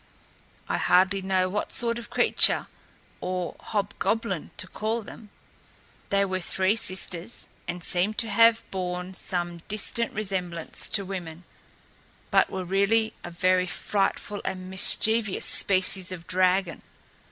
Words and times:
I 0.67 0.77
hardly 0.77 1.21
know 1.21 1.47
what 1.47 1.71
sort 1.71 1.99
of 1.99 2.09
creature 2.09 2.65
or 3.19 3.55
hobgoblin 3.59 4.49
to 4.57 4.67
call 4.67 5.03
them. 5.03 5.29
They 6.09 6.25
were 6.25 6.39
three 6.39 6.75
sisters 6.75 7.49
and 7.67 7.83
seem 7.83 8.15
to 8.15 8.27
have 8.27 8.63
borne 8.71 9.13
some 9.13 9.59
distant 9.67 10.11
resemblance 10.11 10.89
to 10.89 11.05
women, 11.05 11.45
but 12.31 12.49
were 12.49 12.65
really 12.65 13.13
a 13.23 13.29
very 13.29 13.67
frightful 13.67 14.41
and 14.43 14.71
mischievous 14.71 15.45
species 15.45 16.11
of 16.11 16.25
dragon. 16.25 16.81